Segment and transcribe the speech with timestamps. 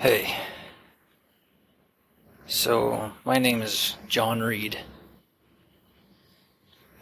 [0.00, 0.32] Hey.
[2.46, 4.78] So, my name is John Reed.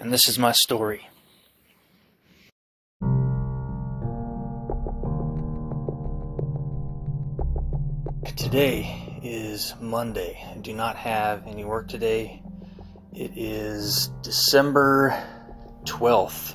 [0.00, 1.06] And this is my story.
[8.34, 10.42] Today is Monday.
[10.50, 12.42] I do not have any work today.
[13.12, 15.22] It is December
[15.84, 16.54] 12th,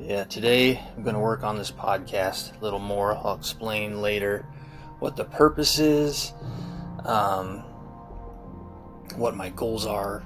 [0.02, 3.14] yeah, today I'm going to work on this podcast a little more.
[3.14, 4.46] I'll explain later
[4.98, 6.32] what the purpose is,
[7.04, 7.58] um,
[9.16, 10.24] what my goals are.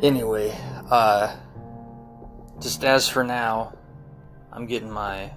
[0.00, 0.56] Anyway,
[0.90, 1.36] uh,
[2.60, 3.76] just as for now,
[4.50, 5.30] I'm getting my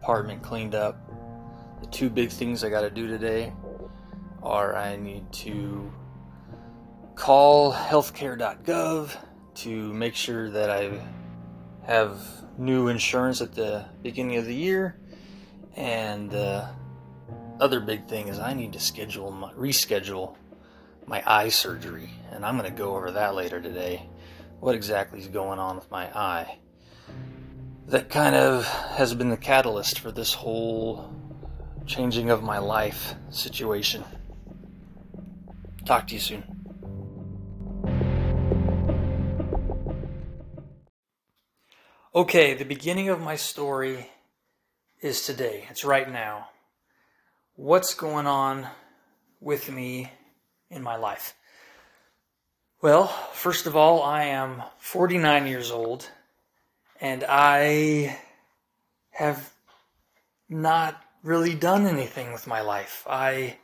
[0.00, 0.98] apartment cleaned up.
[1.80, 3.52] The two big things I got to do today
[4.42, 5.92] are I need to
[7.14, 9.16] call healthcare.gov
[9.56, 10.90] to make sure that I
[11.84, 14.96] have new insurance at the beginning of the year.
[15.76, 16.68] And the
[17.60, 20.36] other big thing is I need to schedule my, reschedule
[21.06, 24.08] my eye surgery, and I'm going to go over that later today.
[24.60, 26.58] What exactly is going on with my eye?
[27.86, 31.14] That kind of has been the catalyst for this whole
[31.86, 34.04] changing of my life situation.
[35.86, 36.57] Talk to you soon.
[42.18, 44.10] Okay, the beginning of my story
[45.00, 45.68] is today.
[45.70, 46.48] It's right now.
[47.54, 48.66] What's going on
[49.38, 50.10] with me
[50.68, 51.36] in my life?
[52.82, 56.10] Well, first of all, I am 49 years old
[57.00, 58.18] and I
[59.10, 59.52] have
[60.48, 63.06] not really done anything with my life.
[63.08, 63.58] I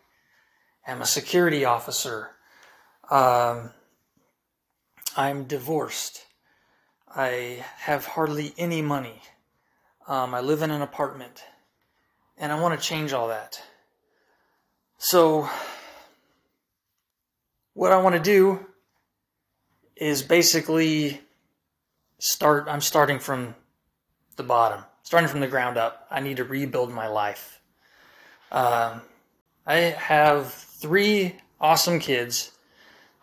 [0.86, 2.30] am a security officer.
[3.10, 3.72] Um,
[5.16, 6.24] I'm divorced.
[7.14, 9.20] I have hardly any money.
[10.08, 11.44] Um, I live in an apartment.
[12.36, 13.62] And I want to change all that.
[14.98, 15.48] So,
[17.74, 18.66] what I want to do
[19.96, 21.20] is basically
[22.18, 23.54] start, I'm starting from
[24.36, 26.06] the bottom, starting from the ground up.
[26.10, 27.60] I need to rebuild my life.
[28.50, 29.02] Um,
[29.66, 32.50] I have three awesome kids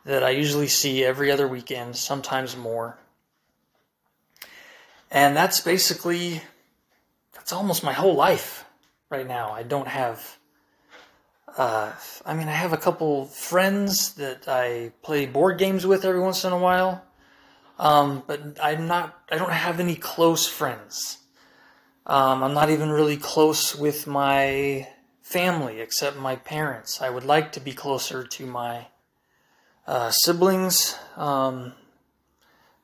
[0.05, 2.97] that I usually see every other weekend, sometimes more.
[5.11, 6.41] And that's basically,
[7.33, 8.63] that's almost my whole life
[9.09, 9.51] right now.
[9.51, 10.37] I don't have,
[11.57, 11.91] uh,
[12.25, 16.45] I mean, I have a couple friends that I play board games with every once
[16.45, 17.03] in a while.
[17.77, 21.17] Um, but I'm not, I don't have any close friends.
[22.05, 24.87] Um, I'm not even really close with my
[25.21, 27.01] family except my parents.
[27.01, 28.87] I would like to be closer to my
[29.87, 31.73] uh, siblings, um,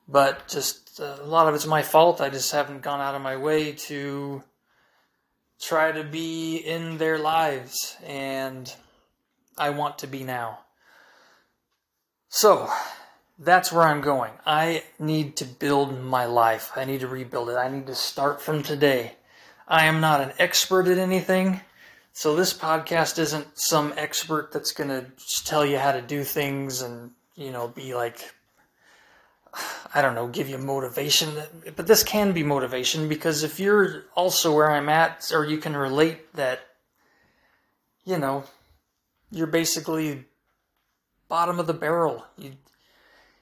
[0.06, 2.20] but just Uh, a lot of it's my fault.
[2.20, 4.42] I just haven't gone out of my way to
[5.60, 8.72] try to be in their lives, and
[9.56, 10.60] I want to be now.
[12.28, 12.70] So,
[13.38, 14.32] that's where I'm going.
[14.44, 16.72] I need to build my life.
[16.74, 17.56] I need to rebuild it.
[17.56, 19.12] I need to start from today.
[19.66, 21.60] I am not an expert at anything.
[22.12, 25.06] So this podcast isn't some expert that's going to
[25.44, 28.34] tell you how to do things and, you know, be like
[29.94, 31.34] I don't know, give you motivation.
[31.76, 35.76] But this can be motivation because if you're also where I'm at or you can
[35.76, 36.60] relate that
[38.08, 38.44] you know,
[39.30, 40.24] you're basically
[41.28, 42.24] bottom of the barrel.
[42.38, 42.52] You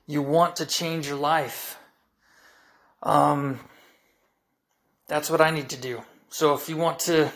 [0.09, 1.79] you want to change your life.
[3.03, 3.61] Um,
[5.07, 6.03] that's what I need to do.
[6.31, 7.31] So if you want to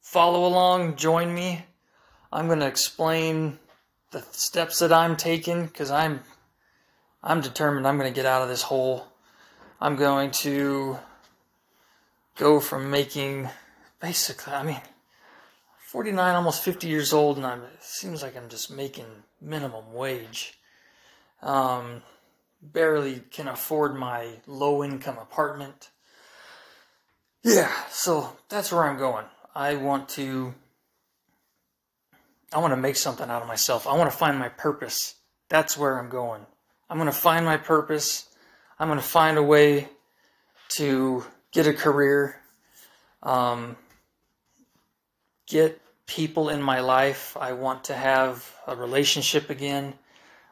[0.00, 1.66] follow along, join me.
[2.32, 3.58] I'm going to explain
[4.10, 6.20] the steps that I'm taking because I'm
[7.22, 9.06] I'm determined I'm going to get out of this hole.
[9.80, 10.98] I'm going to
[12.36, 13.48] go from making
[14.00, 14.80] basically, I mean,
[15.86, 19.06] 49, almost 50 years old, and I'm, it seems like I'm just making
[19.40, 20.54] minimum wage
[21.42, 22.02] um,
[22.62, 25.90] barely can afford my low income apartment.
[27.42, 29.24] Yeah, so that's where I'm going.
[29.54, 30.54] I want to
[32.52, 33.86] I want to make something out of myself.
[33.86, 35.14] I want to find my purpose.
[35.48, 36.46] That's where I'm going.
[36.90, 38.26] I'm going to find my purpose.
[38.76, 39.88] I'm going to find a way
[40.70, 42.40] to get a career,
[43.22, 43.76] um,
[45.46, 47.36] get people in my life.
[47.36, 49.94] I want to have a relationship again.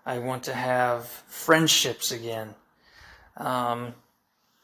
[0.06, 2.54] I want to have friendships again.
[3.36, 3.94] Um,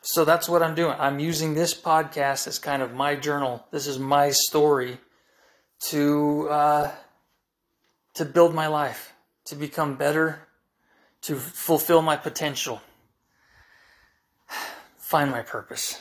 [0.00, 0.94] so that's what I'm doing.
[0.97, 3.67] I'm using this podcast as kind of my journal.
[3.73, 4.99] This is my story
[5.88, 6.91] to uh,
[8.15, 9.12] to build my life,
[9.47, 10.47] to become better,
[11.25, 12.82] to fulfill my potential.
[14.99, 15.99] find my purpose.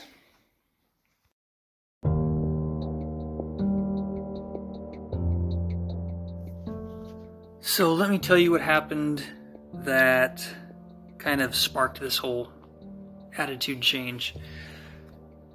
[7.60, 9.24] So let me tell you what happened
[9.72, 10.46] that
[11.16, 12.52] kind of sparked this whole
[13.38, 14.34] attitude change.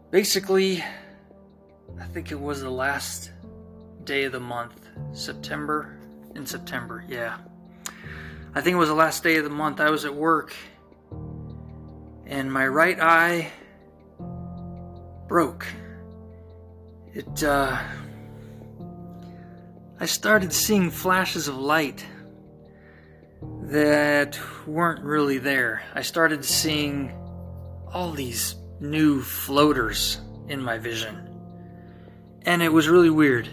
[0.10, 0.83] Basically,
[2.00, 3.31] I think it was the last
[4.04, 5.95] day of the month, September.
[6.36, 7.38] In September, yeah.
[8.54, 9.80] I think it was the last day of the month.
[9.80, 10.56] I was at work,
[12.25, 13.51] and my right eye
[15.28, 15.68] broke.
[17.13, 17.78] It, uh,
[20.00, 22.06] I started seeing flashes of light
[23.63, 25.84] that weren't really there.
[25.94, 27.12] I started seeing
[27.94, 31.28] all these new floaters in my vision.
[32.44, 33.50] And it was really weird.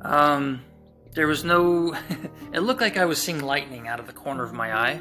[0.00, 0.64] Um,
[1.14, 1.94] there was no.
[2.52, 5.00] it looked like I was seeing lightning out of the corner of my eye.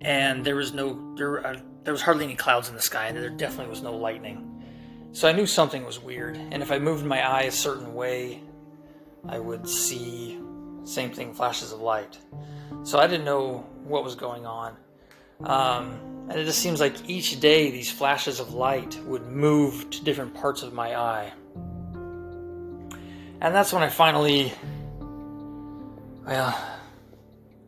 [0.00, 1.14] And there was no.
[1.16, 3.96] There, uh, there was hardly any clouds in the sky, and there definitely was no
[3.96, 4.48] lightning.
[5.12, 6.36] So I knew something was weird.
[6.36, 8.42] And if I moved my eye a certain way,
[9.28, 10.40] I would see
[10.84, 12.18] same thing flashes of light.
[12.82, 14.76] So I didn't know what was going on.
[15.40, 20.04] Um, and it just seems like each day these flashes of light would move to
[20.04, 21.32] different parts of my eye.
[23.42, 24.52] And that's when I finally,
[26.24, 26.56] well,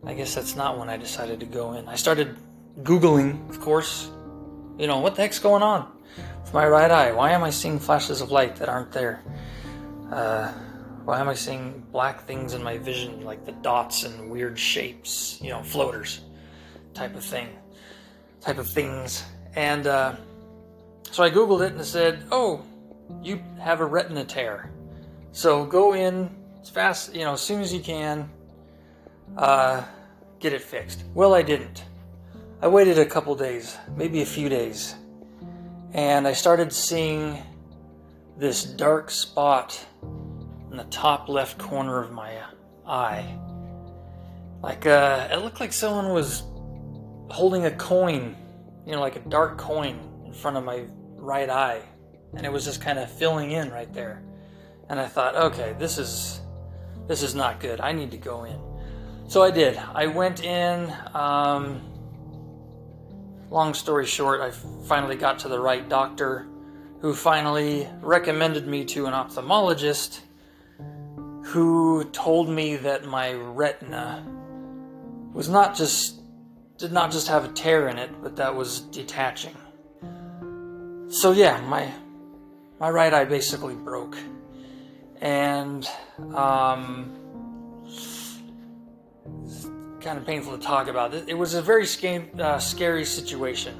[0.06, 1.88] I guess that's not when I decided to go in.
[1.88, 2.36] I started
[2.84, 4.08] Googling, of course,
[4.78, 5.90] you know, what the heck's going on
[6.44, 7.10] with my right eye?
[7.10, 9.20] Why am I seeing flashes of light that aren't there?
[10.12, 10.52] Uh,
[11.04, 15.40] why am I seeing black things in my vision, like the dots and weird shapes,
[15.42, 16.20] you know, floaters
[16.94, 17.48] type of thing,
[18.40, 19.24] type of things?
[19.56, 20.14] And uh,
[21.10, 22.62] so I Googled it and it said, oh,
[23.24, 24.70] you have a retina tear.
[25.34, 26.30] So go in
[26.62, 28.30] as fast, you know, as soon as you can,
[29.36, 29.82] uh,
[30.38, 31.02] get it fixed.
[31.12, 31.82] Well, I didn't.
[32.62, 34.94] I waited a couple days, maybe a few days,
[35.92, 37.42] and I started seeing
[38.38, 39.76] this dark spot
[40.70, 42.38] in the top left corner of my
[42.86, 43.36] eye.
[44.62, 46.44] Like, uh, it looked like someone was
[47.28, 48.36] holding a coin,
[48.86, 50.84] you know, like a dark coin in front of my
[51.16, 51.82] right eye,
[52.36, 54.22] and it was just kind of filling in right there
[54.88, 56.40] and I thought, okay, this is
[57.06, 57.80] this is not good.
[57.80, 58.58] I need to go in.
[59.28, 59.76] So I did.
[59.76, 60.92] I went in.
[61.12, 61.80] Um,
[63.50, 64.50] long story short, I
[64.86, 66.46] finally got to the right doctor,
[67.00, 70.20] who finally recommended me to an ophthalmologist,
[71.44, 74.24] who told me that my retina
[75.32, 76.20] was not just
[76.78, 79.56] did not just have a tear in it, but that was detaching.
[81.08, 81.92] So yeah, my
[82.80, 84.16] my right eye basically broke
[85.24, 85.88] and
[86.34, 87.10] um,
[90.00, 91.14] kind of painful to talk about.
[91.14, 93.74] It, was a very sca- uh, scary situation.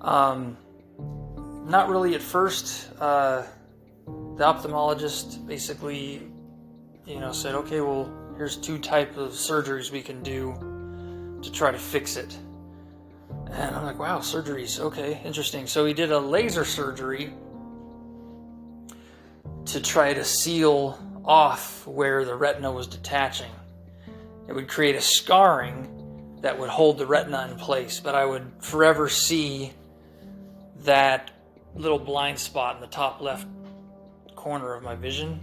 [0.00, 0.56] Um,
[1.68, 2.90] not really at first.
[2.98, 3.44] Uh,
[4.36, 6.22] the ophthalmologist basically,
[7.06, 11.70] you know, said, "Okay, well, here's two types of surgeries we can do to try
[11.70, 12.36] to fix it."
[13.52, 14.80] And I'm like, "Wow, surgeries.
[14.80, 17.32] Okay, interesting." So he did a laser surgery
[19.66, 23.50] to try to seal off where the retina was detaching.
[24.48, 25.88] It would create a scarring
[26.40, 29.72] that would hold the retina in place, but I would forever see
[30.80, 31.30] that
[31.74, 33.46] little blind spot in the top left
[34.34, 35.40] corner of my vision,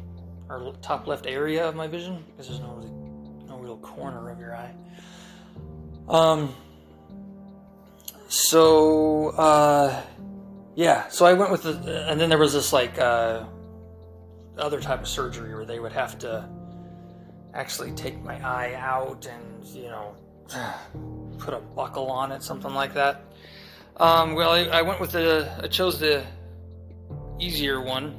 [0.49, 2.91] or top left area of my vision, because there's no really,
[3.47, 4.73] no real corner of your eye.
[6.09, 6.53] Um.
[8.27, 10.01] So, uh,
[10.75, 11.07] yeah.
[11.07, 12.99] So I went with the, and then there was this like.
[12.99, 13.45] Uh,
[14.59, 16.47] other type of surgery where they would have to
[17.53, 20.15] actually take my eye out and you know
[21.37, 23.23] put a buckle on it, something like that.
[23.97, 26.23] Um, well, I, I, went with the I chose the
[27.37, 28.15] easier one,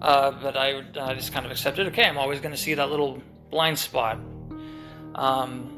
[0.00, 1.88] uh, but I, I, just kind of accepted.
[1.88, 4.18] Okay, I'm always going to see that little blind spot.
[5.14, 5.76] Um,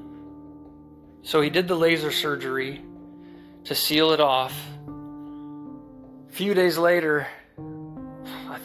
[1.23, 2.83] so he did the laser surgery
[3.65, 4.55] to seal it off.
[6.29, 7.27] A few days later,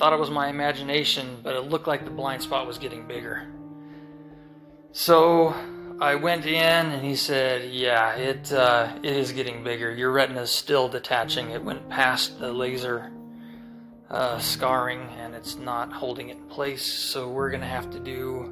[0.03, 3.47] thought it was my imagination, but it looked like the blind spot was getting bigger.
[4.91, 5.55] So
[6.01, 6.55] I went in
[6.91, 9.93] and he said, "Yeah, it uh, it is getting bigger.
[9.93, 11.51] Your retina is still detaching.
[11.51, 13.13] It went past the laser
[14.09, 16.85] uh, scarring, and it's not holding it in place.
[16.85, 18.51] So we're gonna have to do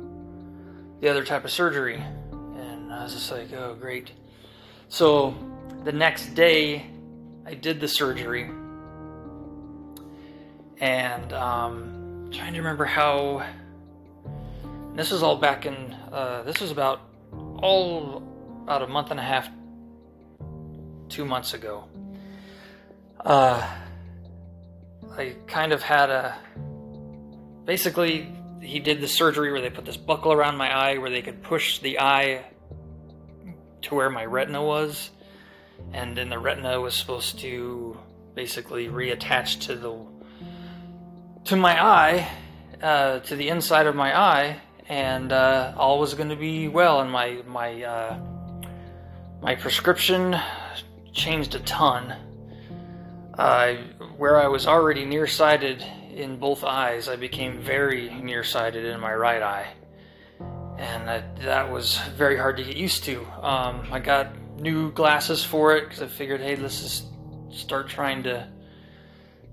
[1.02, 4.14] the other type of surgery." And I was just like, "Oh, great."
[4.88, 5.36] So
[5.84, 6.86] the next day,
[7.46, 8.50] I did the surgery
[10.82, 13.46] and um, trying to remember how.
[14.96, 15.96] This was all back in.
[16.12, 17.00] Uh, this was about
[17.62, 18.22] all
[18.64, 19.48] about a month and a half
[21.08, 21.86] two months ago.
[23.24, 23.66] Uh,
[25.18, 26.38] I kind of had a.
[27.64, 28.28] Basically,
[28.62, 31.44] he did the surgery where they put this buckle around my eye where they could
[31.44, 32.44] push the eye
[33.84, 35.12] to where my retina was.
[35.94, 37.98] And then the retina was supposed to
[38.36, 39.94] basically reattach to the
[41.46, 42.30] to my eye,
[42.82, 47.02] uh, to the inside of my eye, and uh, all was going to be well.
[47.02, 48.20] And my my uh,
[49.42, 50.36] my prescription
[51.14, 52.16] changed a ton.
[54.18, 55.84] Where I was already nearsighted
[56.14, 59.68] in both eyes, I became very nearsighted in my right eye.
[60.78, 63.26] And that, that was very hard to get used to.
[63.42, 67.06] Um, I got new glasses for it because I figured, hey, let's just
[67.50, 68.48] start trying to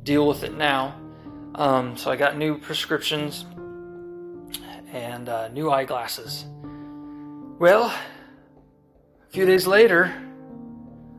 [0.03, 0.95] deal with it now.
[1.59, 3.45] Um, so I got new prescriptions
[4.93, 6.45] and uh, new eyeglasses.
[7.59, 10.15] Well, a few days later,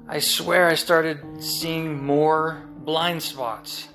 [0.08, 3.90] I swear I started seeing more blind spots.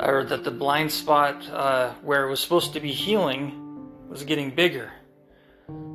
[0.00, 4.50] Or that the blind spot uh, where it was supposed to be healing was getting
[4.50, 4.90] bigger.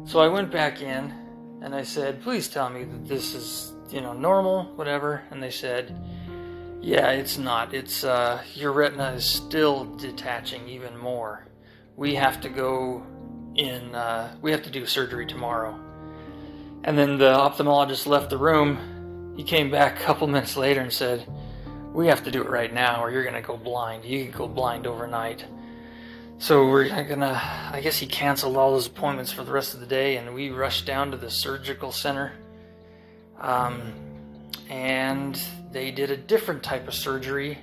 [0.06, 1.14] So I went back in
[1.62, 5.24] and I said, please tell me that this is, you know, normal, whatever.
[5.30, 5.94] And they said,
[6.88, 7.74] yeah, it's not.
[7.74, 11.46] It's, uh, your retina is still detaching even more.
[11.98, 13.06] We have to go
[13.56, 15.78] in, uh, we have to do surgery tomorrow.
[16.86, 20.94] And then the ophthalmologist left the room he came back a couple minutes later and
[20.94, 21.28] said,
[21.92, 24.06] We have to do it right now or you're to go blind.
[24.06, 25.44] You can go blind overnight.
[26.38, 29.88] So we're gonna, I guess he canceled all those appointments for the rest of the
[29.88, 32.32] day and we rushed down to the surgical center.
[33.42, 33.92] Um,
[34.70, 35.38] and
[35.78, 37.60] they did a different type of surgery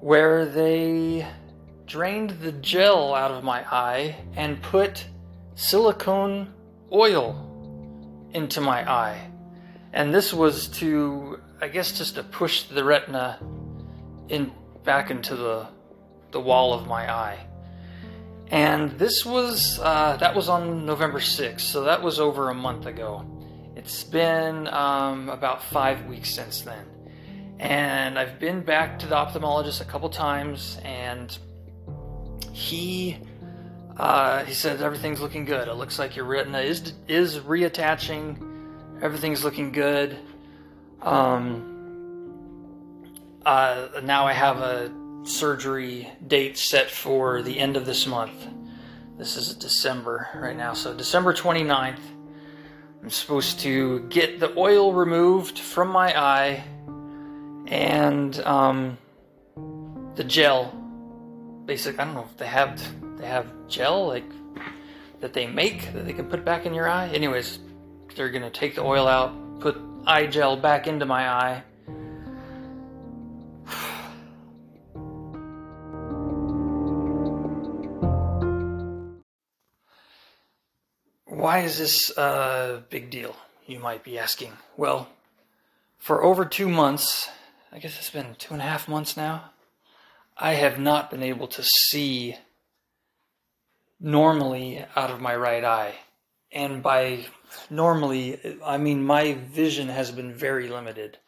[0.00, 1.24] where they
[1.86, 5.06] drained the gel out of my eye and put
[5.54, 6.52] silicone
[6.92, 9.30] oil into my eye
[9.94, 13.38] and this was to, I guess, just to push the retina
[14.28, 14.52] in
[14.82, 15.68] back into the
[16.32, 17.46] the wall of my eye.
[18.48, 22.86] And this was uh, that was on November 6th, so that was over a month
[22.86, 23.24] ago.
[23.76, 26.84] It's been um, about five weeks since then,
[27.58, 31.36] and I've been back to the ophthalmologist a couple times, and
[32.52, 33.18] he
[33.96, 35.68] uh, he said everything's looking good.
[35.68, 38.52] It looks like your retina is is reattaching
[39.00, 40.16] everything's looking good.
[41.02, 41.70] Um,
[43.44, 44.92] uh, now I have a
[45.24, 48.48] surgery date set for the end of this month.
[49.18, 50.72] This is December right now.
[50.72, 51.98] So, December 29th,
[53.02, 56.64] I'm supposed to get the oil removed from my eye
[57.66, 58.98] and um,
[60.14, 60.80] the gel.
[61.66, 62.80] Basic, I don't know if they have
[63.18, 64.30] they have gel like
[65.20, 67.08] that they make that they can put back in your eye.
[67.08, 67.58] Anyways,
[68.14, 71.62] they're to take the oil out, put eye gel back into my eye.
[81.24, 83.36] Why is this a big deal?
[83.66, 84.52] You might be asking.
[84.76, 85.08] Well,
[85.98, 87.28] for over two months,
[87.74, 89.50] I guess it's been two and a half months now,
[90.38, 92.36] I have not been able to see
[93.98, 95.96] normally out of my right eye.
[96.52, 97.26] And by
[97.70, 101.18] normally, I mean, my vision has been very limited.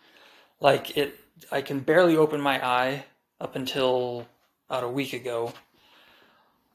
[0.60, 1.18] Like it,
[1.50, 3.06] I can barely open my eye
[3.40, 4.28] up until
[4.70, 5.52] about a week ago.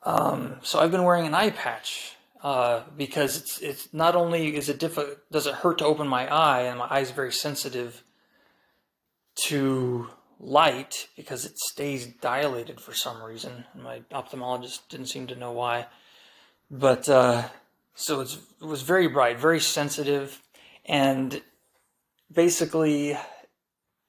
[0.03, 4.67] Um, so I've been wearing an eye patch uh, because it's it's not only is
[4.67, 8.03] it difficult, does it hurt to open my eye, and my eye is very sensitive
[9.45, 13.65] to light because it stays dilated for some reason.
[13.75, 15.87] My ophthalmologist didn't seem to know why,
[16.69, 17.43] but uh,
[17.93, 20.41] so it was very bright, very sensitive,
[20.85, 21.41] and
[22.33, 23.17] basically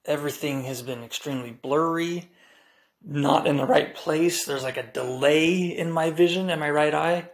[0.05, 2.31] everything has been extremely blurry,
[3.05, 4.45] not in the right place.
[4.45, 7.31] There's like a delay in my vision in my right eye.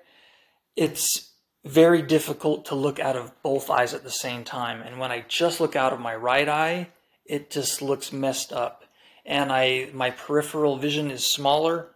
[0.76, 1.32] It's
[1.64, 4.80] very difficult to look out of both eyes at the same time.
[4.80, 6.88] And when I just look out of my right eye,
[7.28, 8.84] it just looks messed up.
[9.24, 11.88] And I my peripheral vision is smaller.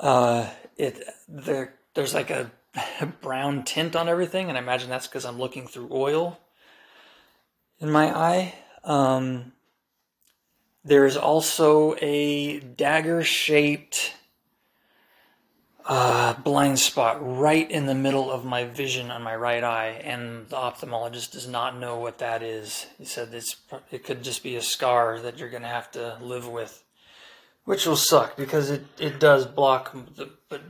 [0.00, 2.50] Uh, it there there's like a
[3.20, 6.40] brown tint on everything, and I imagine that's because I'm looking through oil
[7.78, 8.54] in my eye.
[8.82, 9.52] Um,
[10.84, 14.14] there's also a dagger shaped
[15.84, 20.48] uh, blind spot right in the middle of my vision on my right eye, and
[20.48, 22.86] the ophthalmologist does not know what that is.
[22.98, 23.56] He said it's,
[23.90, 26.82] it could just be a scar that you're going to have to live with,
[27.64, 30.62] which will suck because it, it does block the, but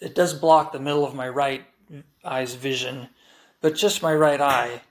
[0.00, 1.64] it does block the middle of my right
[2.24, 3.08] eye's vision,
[3.60, 4.82] but just my right eye.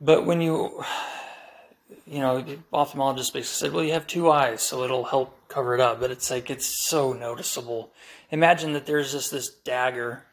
[0.00, 0.84] But when you
[2.06, 5.74] you know, the ophthalmologist basically said, well, you have two eyes, so it'll help cover
[5.74, 6.00] it up.
[6.00, 7.92] But it's like, it's so noticeable.
[8.30, 10.24] Imagine that there's just this dagger,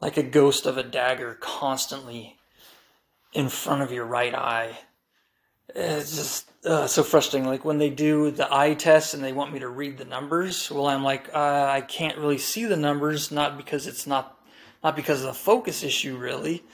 [0.00, 2.36] like a ghost of a dagger, constantly
[3.32, 4.78] in front of your right eye.
[5.74, 7.48] It's just uh, so frustrating.
[7.48, 10.70] Like when they do the eye test and they want me to read the numbers,
[10.70, 14.38] well, I'm like, uh, I can't really see the numbers, not because it's not,
[14.82, 16.64] not because of the focus issue, really,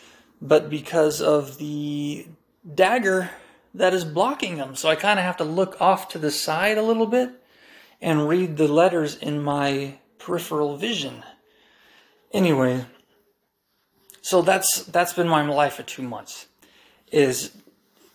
[0.41, 2.27] but because of the
[2.75, 3.31] dagger
[3.75, 4.75] that is blocking them.
[4.75, 7.40] So I kind of have to look off to the side a little bit
[8.01, 11.23] and read the letters in my peripheral vision.
[12.33, 12.85] Anyway,
[14.23, 16.47] so that's that's been my life for two months.
[17.11, 17.51] Is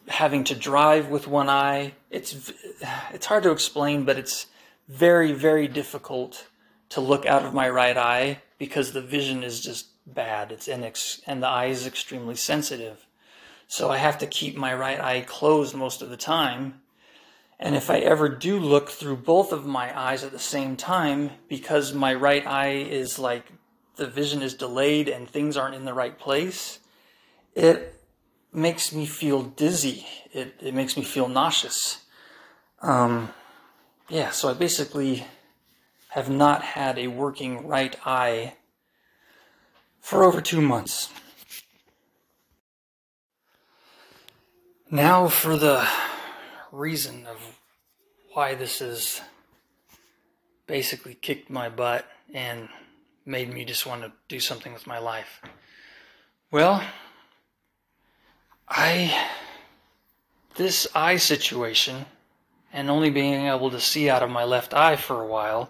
[0.08, 1.94] having to drive with one eye.
[2.10, 2.54] It's
[3.12, 4.48] it's hard to explain, but it's
[4.88, 6.48] very very difficult
[6.89, 10.51] to look out of my right eye because the vision is just bad.
[10.51, 10.84] It's and
[11.44, 13.06] the eye is extremely sensitive.
[13.68, 16.82] So I have to keep my right eye closed most of the time.
[17.60, 21.32] And if I ever do look through both of my eyes at the same time,
[21.48, 23.46] because my right eye is like
[23.96, 26.80] the vision is delayed and things aren't in the right place,
[27.54, 28.02] it
[28.52, 30.06] makes me feel dizzy.
[30.34, 32.04] It, it makes me feel nauseous.
[32.82, 33.34] Um,
[34.10, 35.26] yeah, so I basically
[36.10, 38.56] have not had a working right eye
[40.00, 41.10] for over two months.
[44.92, 45.88] Now for the
[46.75, 47.38] reason of
[48.34, 49.22] why this has
[50.67, 52.67] basically kicked my butt and
[53.25, 55.41] made me just want to do something with my life.
[56.51, 56.84] Well,
[58.67, 59.29] I
[60.55, 62.05] this eye situation
[62.74, 65.70] and only being able to see out of my left eye for a while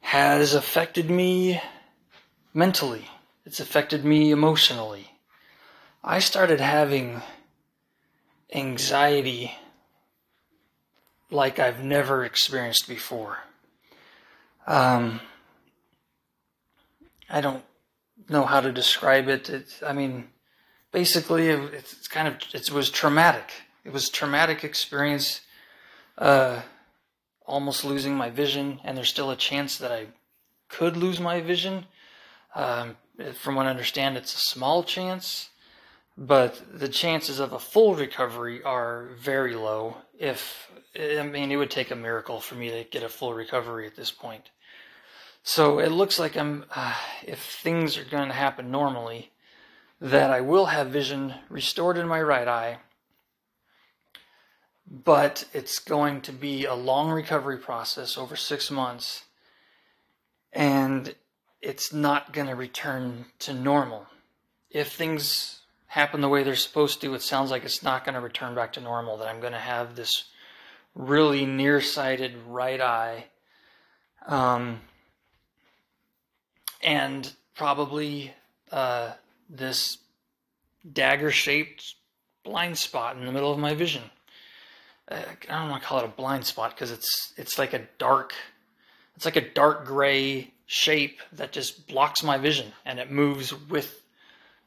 [0.00, 1.60] has affected me
[2.52, 3.08] mentally.
[3.46, 5.10] It's affected me emotionally.
[6.02, 7.22] I started having
[8.52, 9.52] anxiety
[11.30, 13.38] like I've never experienced before.
[14.66, 15.20] Um,
[17.28, 17.64] I don't
[18.28, 19.80] know how to describe it.
[19.86, 20.28] I mean,
[20.92, 23.50] basically, it's kind of it was traumatic.
[23.84, 25.40] It was traumatic experience.
[26.18, 26.62] Uh,
[27.46, 30.06] almost losing my vision, and there's still a chance that I
[30.68, 31.86] could lose my vision.
[32.54, 32.96] Um,
[33.34, 35.50] from what I understand, it's a small chance
[36.20, 39.96] but the chances of a full recovery are very low.
[40.20, 43.86] If I mean, it would take a miracle for me to get a full recovery
[43.86, 44.50] at this point.
[45.42, 46.94] So it looks like I'm, uh,
[47.26, 49.30] if things are going to happen normally,
[49.98, 52.78] that I will have vision restored in my right eye,
[54.86, 59.24] but it's going to be a long recovery process over six months,
[60.52, 61.14] and
[61.62, 64.06] it's not going to return to normal.
[64.70, 65.59] If things
[65.90, 68.72] happen the way they're supposed to, it sounds like it's not going to return back
[68.74, 69.16] to normal.
[69.16, 70.24] That I'm going to have this
[70.94, 73.24] really nearsighted right eye,
[74.28, 74.80] um,
[76.80, 78.32] and probably
[78.70, 79.10] uh,
[79.48, 79.98] this
[80.92, 81.96] dagger-shaped
[82.44, 84.02] blind spot in the middle of my vision.
[85.10, 87.82] Uh, I don't want to call it a blind spot because it's it's like a
[87.98, 88.32] dark,
[89.16, 94.04] it's like a dark gray shape that just blocks my vision and it moves with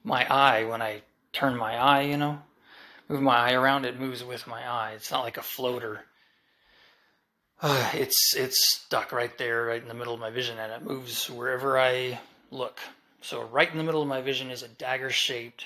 [0.03, 1.01] my eye when I
[1.33, 2.39] turn my eye, you know,
[3.09, 4.93] move my eye around, it moves with my eye.
[4.95, 6.05] It's not like a floater.
[7.61, 10.87] Uh, it's it's stuck right there, right in the middle of my vision, and it
[10.87, 12.19] moves wherever I
[12.51, 12.79] look.
[13.21, 15.65] So right in the middle of my vision is a dagger-shaped,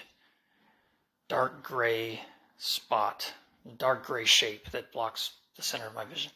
[1.27, 2.21] dark gray
[2.59, 3.33] spot,
[3.77, 6.31] dark gray shape that blocks the center of my vision.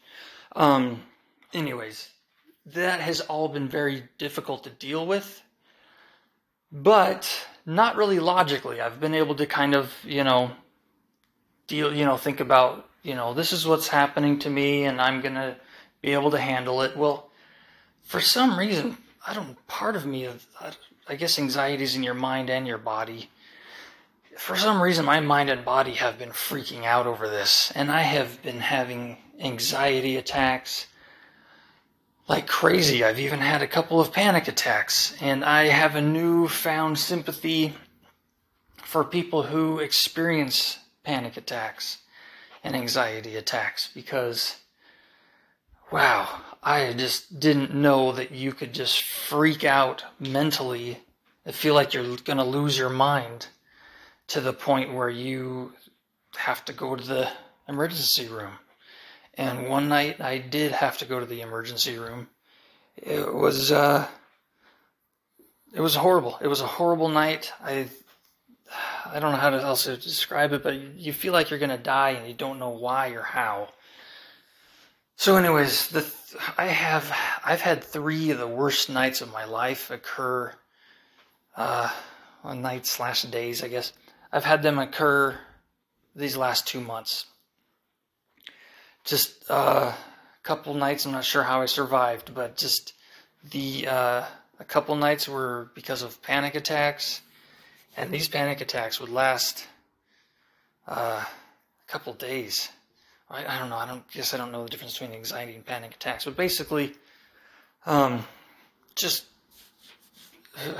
[0.56, 1.00] Um,
[1.54, 2.10] anyways,
[2.66, 5.42] that has all been very difficult to deal with,
[6.72, 8.80] but not really logically.
[8.80, 10.50] I've been able to kind of, you know,
[11.66, 15.20] deal, you know, think about, you know, this is what's happening to me and I'm
[15.20, 15.56] going to
[16.00, 16.96] be able to handle it.
[16.96, 17.30] Well,
[18.02, 20.28] for some reason, I don't, part of me,
[21.08, 23.30] I guess anxiety is in your mind and your body.
[24.36, 28.00] For some reason, my mind and body have been freaking out over this, and I
[28.00, 30.86] have been having anxiety attacks
[32.28, 33.04] like crazy.
[33.04, 37.74] I've even had a couple of panic attacks, and I have a newfound sympathy
[38.76, 41.98] for people who experience panic attacks
[42.62, 44.56] and anxiety attacks because,
[45.90, 46.28] wow,
[46.62, 50.98] I just didn't know that you could just freak out mentally
[51.44, 53.48] and feel like you're going to lose your mind
[54.28, 55.72] to the point where you
[56.36, 57.28] have to go to the
[57.68, 58.52] emergency room.
[59.34, 62.28] And one night I did have to go to the emergency room.
[62.96, 64.06] It was uh,
[65.74, 66.38] it was horrible.
[66.42, 67.52] It was a horrible night.
[67.64, 67.86] I
[69.06, 71.70] I don't know how to else to describe it, but you feel like you're going
[71.70, 73.68] to die and you don't know why or how.
[75.16, 76.10] So, anyways, the
[76.58, 77.14] I have
[77.44, 80.52] I've had three of the worst nights of my life occur.
[81.56, 81.90] Uh,
[82.44, 83.92] on nights slash days, I guess.
[84.32, 85.38] I've had them occur
[86.14, 87.26] these last two months.
[89.04, 91.06] Just uh, a couple nights.
[91.06, 92.94] I'm not sure how I survived, but just
[93.50, 94.24] the uh,
[94.60, 97.20] a couple nights were because of panic attacks,
[97.96, 99.66] and these panic attacks would last
[100.86, 102.68] uh, a couple days.
[103.28, 103.76] I, I, don't know.
[103.76, 106.92] I don't guess I don't know the difference between anxiety and panic attacks, but basically,
[107.86, 108.24] um,
[108.94, 109.24] just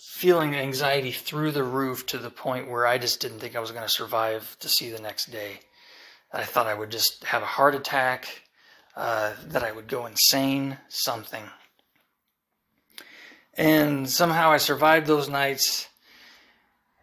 [0.00, 3.70] feeling anxiety through the roof to the point where I just didn't think I was
[3.70, 5.60] going to survive to see the next day.
[6.34, 8.42] I thought I would just have a heart attack,
[8.96, 11.44] uh, that I would go insane, something.
[13.56, 15.88] And somehow I survived those nights.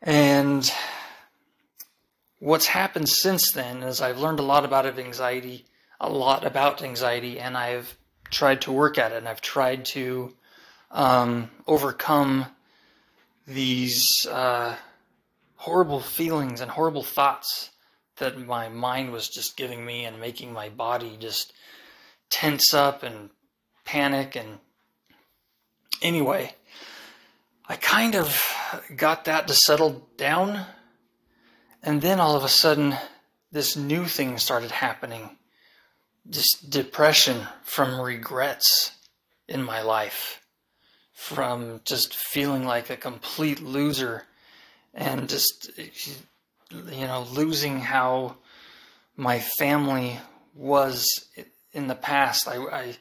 [0.01, 0.69] And
[2.39, 5.65] what's happened since then is I've learned a lot about anxiety,
[6.01, 7.97] a lot about anxiety, and I've
[8.31, 10.35] tried to work at it, and I've tried to
[10.91, 12.47] um, overcome
[13.47, 14.75] these uh,
[15.55, 17.69] horrible feelings and horrible thoughts
[18.21, 21.53] that my mind was just giving me and making my body just
[22.31, 23.29] tense up and
[23.85, 24.57] panic and
[26.01, 26.55] anyway
[27.67, 28.41] i kind of
[28.95, 30.65] got that to settle down.
[31.83, 32.95] And then all of a sudden
[33.51, 35.37] this new thing started happening.
[36.25, 38.91] This depression from regrets
[39.47, 40.41] in my life
[41.13, 44.23] from just feeling like a complete loser
[44.93, 45.69] and just
[46.71, 48.35] you know losing how
[49.15, 50.17] my family
[50.55, 51.29] was
[51.73, 52.95] in the past i, I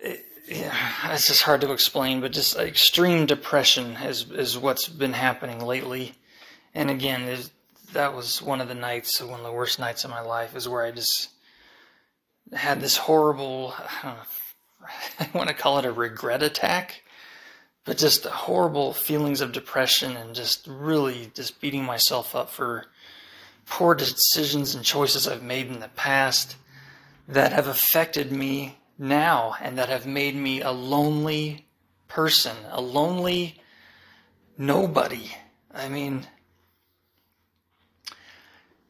[0.00, 0.74] it, yeah,
[1.12, 6.12] it's just hard to explain but just extreme depression is is what's been happening lately.
[6.74, 7.38] And again
[7.92, 10.68] that was one of the nights one of the worst nights of my life is
[10.68, 11.30] where i just
[12.52, 14.22] had this horrible i don't know
[15.18, 17.03] I want to call it a regret attack,
[17.84, 22.86] but just horrible feelings of depression and just really just beating myself up for
[23.66, 26.56] poor decisions and choices I've made in the past
[27.28, 31.66] that have affected me now and that have made me a lonely
[32.08, 33.60] person, a lonely
[34.56, 35.30] nobody.
[35.74, 36.26] I mean,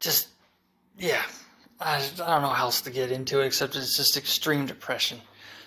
[0.01, 0.29] just,
[0.99, 1.23] yeah,
[1.81, 5.21] I, I don't know how else to get into it except it's just extreme depression.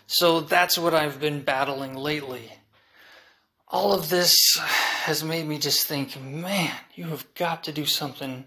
[0.05, 2.51] So that's what I've been battling lately.
[3.69, 8.45] All of this has made me just think, man, you have got to do something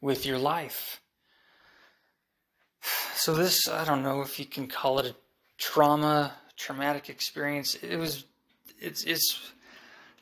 [0.00, 1.00] with your life.
[3.14, 5.14] So this, I don't know if you can call it a
[5.56, 7.74] trauma, traumatic experience.
[7.76, 8.24] It was,
[8.78, 9.52] it's, it's,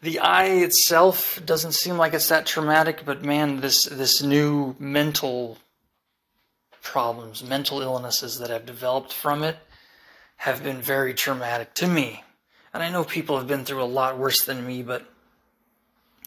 [0.02, 5.58] the eye itself doesn't seem like it's that traumatic, but man, this, this new mental
[6.80, 9.56] problems, mental illnesses that have developed from it
[10.37, 12.22] have been very traumatic to me.
[12.72, 15.04] And I know people have been through a lot worse than me, but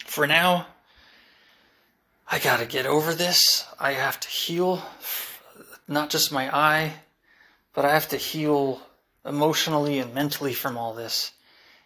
[0.06, 0.68] for now,
[2.30, 3.66] I gotta get over this.
[3.80, 4.82] I have to heal,
[5.88, 6.94] not just my eye,
[7.74, 8.82] but I have to heal
[9.26, 11.32] emotionally and mentally from all this.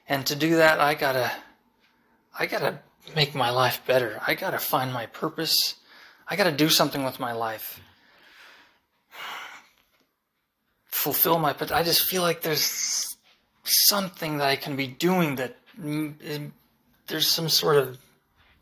[0.07, 1.31] And to do that, I gotta,
[2.37, 2.79] I gotta
[3.15, 4.21] make my life better.
[4.25, 5.75] I gotta find my purpose.
[6.27, 7.79] I gotta do something with my life
[10.99, 13.17] fulfill my but I just feel like there's
[13.69, 15.55] something that I can be doing that
[17.07, 17.97] there's some sort of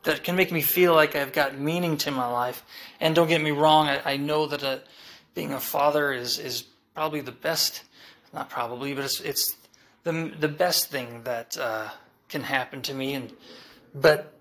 [0.03, 2.63] that can make me feel like I've got meaning to my life.
[2.99, 4.81] And don't get me wrong, I, I know that a,
[5.33, 6.63] being a father is is
[6.95, 7.83] probably the best,
[8.33, 9.55] not probably, but it's it's
[10.03, 11.89] the the best thing that uh,
[12.29, 13.13] can happen to me.
[13.13, 13.33] And
[13.93, 14.33] but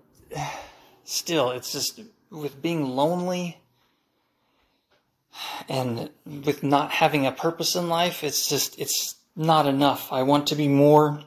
[1.03, 3.57] still, it's just with being lonely
[5.69, 10.11] and with not having a purpose in life, it's just, it's not enough.
[10.11, 11.21] I want to be more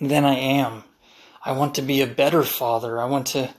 [0.00, 0.84] than I am.
[1.42, 3.00] I want to be a better father.
[3.00, 3.50] I want to,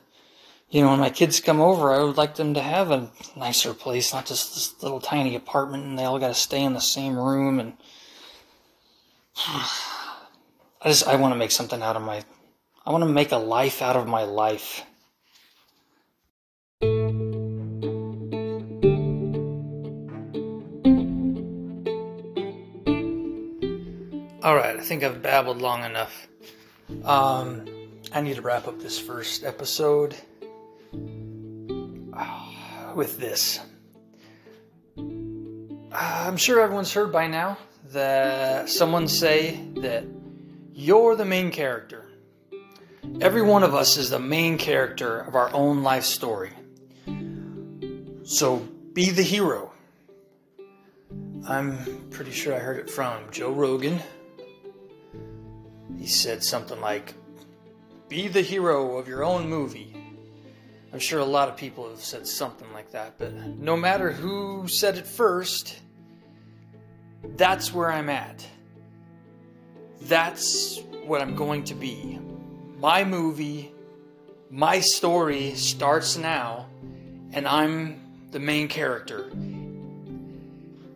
[0.69, 3.73] you know, when my kids come over, I would like them to have a nicer
[3.73, 6.79] place, not just this little tiny apartment and they all got to stay in the
[6.79, 7.59] same room.
[7.59, 7.73] And
[9.47, 12.23] I just, I want to make something out of my,
[12.85, 14.83] I want to make a life out of my life.
[24.43, 26.27] All right, I think I've babbled long enough.
[27.03, 27.67] Um,
[28.11, 30.15] I need to wrap up this first episode
[32.95, 33.59] with this.
[34.97, 35.01] Uh,
[35.93, 37.59] I'm sure everyone's heard by now
[37.91, 40.05] that someone say that
[40.73, 42.09] you're the main character.
[43.19, 46.53] Every one of us is the main character of our own life story.
[48.23, 49.71] So be the hero.
[51.47, 54.01] I'm pretty sure I heard it from Joe Rogan.
[55.97, 57.13] He said something like,
[58.09, 59.95] Be the hero of your own movie.
[60.93, 64.67] I'm sure a lot of people have said something like that, but no matter who
[64.67, 65.79] said it first,
[67.37, 68.45] that's where I'm at.
[70.01, 72.19] That's what I'm going to be.
[72.77, 73.71] My movie,
[74.49, 76.67] my story starts now,
[77.31, 79.31] and I'm the main character.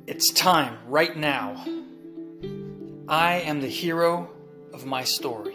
[0.08, 1.64] It's time, right now.
[3.08, 4.30] I am the hero
[4.76, 5.55] of my story.